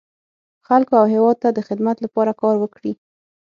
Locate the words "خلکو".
0.67-0.93